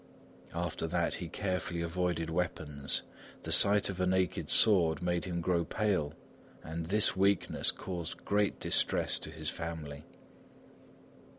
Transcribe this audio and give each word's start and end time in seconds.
After 0.55 0.87
that, 0.87 1.13
he 1.21 1.27
carefully 1.29 1.81
avoided 1.81 2.31
weapons. 2.31 3.03
The 3.43 3.51
sight 3.51 3.87
of 3.87 4.01
a 4.01 4.07
naked 4.07 4.49
sword 4.49 4.99
made 5.03 5.25
him 5.25 5.41
grow 5.41 5.63
pale, 5.63 6.15
and 6.63 6.87
this 6.87 7.15
weakness 7.15 7.69
caused 7.69 8.25
great 8.25 8.59
distress 8.59 9.19
to 9.19 9.29
his 9.29 9.51
family. 9.51 10.05